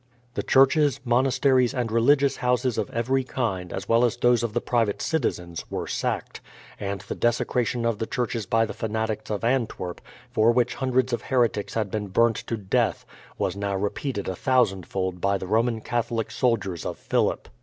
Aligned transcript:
The 0.33 0.41
churches, 0.41 0.99
monasteries, 1.05 1.75
and 1.75 1.91
religious 1.91 2.37
houses 2.37 2.79
of 2.79 2.89
every 2.89 3.23
kind, 3.23 3.71
as 3.71 3.87
well 3.87 4.03
as 4.03 4.17
those 4.17 4.41
of 4.41 4.53
the 4.53 4.59
private 4.59 4.99
citizens, 4.99 5.63
were 5.69 5.85
sacked; 5.85 6.41
and 6.79 7.01
the 7.01 7.13
desecration 7.13 7.85
of 7.85 7.99
the 7.99 8.07
churches 8.07 8.47
by 8.47 8.65
the 8.65 8.73
fanatics 8.73 9.29
of 9.29 9.43
Antwerp, 9.43 10.01
for 10.31 10.51
which 10.51 10.73
hundreds 10.73 11.13
of 11.13 11.21
heretics 11.21 11.75
had 11.75 11.91
been 11.91 12.07
burnt 12.07 12.37
to 12.47 12.57
death, 12.57 13.05
was 13.37 13.55
now 13.55 13.75
repeated 13.75 14.27
a 14.27 14.35
thousand 14.35 14.87
fold 14.87 15.21
by 15.21 15.37
the 15.37 15.45
Roman 15.45 15.81
Catholic 15.81 16.31
soldiers 16.31 16.83
of 16.83 16.97
Philip. 16.97 17.47